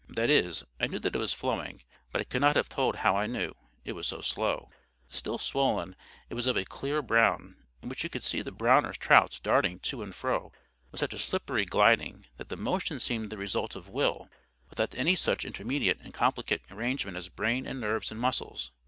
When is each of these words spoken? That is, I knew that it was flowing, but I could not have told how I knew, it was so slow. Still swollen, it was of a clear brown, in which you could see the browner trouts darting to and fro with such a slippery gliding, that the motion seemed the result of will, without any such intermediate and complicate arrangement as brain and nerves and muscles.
That 0.09 0.31
is, 0.31 0.63
I 0.79 0.87
knew 0.87 0.97
that 0.97 1.13
it 1.15 1.19
was 1.19 1.31
flowing, 1.31 1.83
but 2.11 2.21
I 2.21 2.23
could 2.23 2.41
not 2.41 2.55
have 2.55 2.67
told 2.67 2.95
how 2.95 3.15
I 3.15 3.27
knew, 3.27 3.53
it 3.85 3.91
was 3.93 4.07
so 4.07 4.21
slow. 4.21 4.71
Still 5.11 5.37
swollen, 5.37 5.95
it 6.27 6.33
was 6.33 6.47
of 6.47 6.57
a 6.57 6.65
clear 6.65 7.03
brown, 7.03 7.57
in 7.83 7.89
which 7.89 8.03
you 8.03 8.09
could 8.09 8.23
see 8.23 8.41
the 8.41 8.51
browner 8.51 8.93
trouts 8.93 9.39
darting 9.39 9.77
to 9.81 10.01
and 10.01 10.15
fro 10.15 10.53
with 10.91 11.01
such 11.01 11.13
a 11.13 11.19
slippery 11.19 11.65
gliding, 11.65 12.25
that 12.37 12.49
the 12.49 12.57
motion 12.57 12.99
seemed 12.99 13.29
the 13.29 13.37
result 13.37 13.75
of 13.75 13.89
will, 13.89 14.27
without 14.71 14.95
any 14.95 15.13
such 15.13 15.45
intermediate 15.45 15.99
and 16.01 16.15
complicate 16.15 16.63
arrangement 16.71 17.15
as 17.15 17.29
brain 17.29 17.67
and 17.67 17.79
nerves 17.79 18.09
and 18.09 18.19
muscles. 18.19 18.71